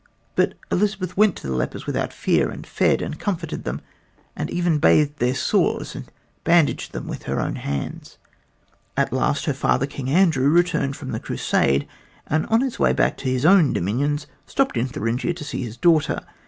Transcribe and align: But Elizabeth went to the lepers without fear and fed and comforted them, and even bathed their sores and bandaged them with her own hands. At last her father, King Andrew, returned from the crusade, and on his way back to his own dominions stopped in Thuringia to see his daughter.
But 0.35 0.55
Elizabeth 0.71 1.15
went 1.15 1.35
to 1.35 1.45
the 1.47 1.53
lepers 1.53 1.85
without 1.85 2.11
fear 2.11 2.49
and 2.49 2.65
fed 2.65 3.03
and 3.03 3.19
comforted 3.19 3.65
them, 3.65 3.81
and 4.35 4.49
even 4.49 4.79
bathed 4.79 5.19
their 5.19 5.35
sores 5.35 5.93
and 5.93 6.11
bandaged 6.43 6.91
them 6.91 7.07
with 7.07 7.25
her 7.29 7.39
own 7.39 7.57
hands. 7.57 8.17
At 8.97 9.13
last 9.13 9.45
her 9.45 9.53
father, 9.53 9.85
King 9.85 10.09
Andrew, 10.09 10.49
returned 10.49 10.95
from 10.95 11.11
the 11.11 11.19
crusade, 11.19 11.87
and 12.25 12.47
on 12.47 12.61
his 12.61 12.79
way 12.79 12.93
back 12.93 13.15
to 13.17 13.25
his 13.29 13.45
own 13.45 13.73
dominions 13.73 14.25
stopped 14.47 14.75
in 14.75 14.87
Thuringia 14.87 15.35
to 15.35 15.43
see 15.43 15.61
his 15.61 15.77
daughter. 15.77 16.21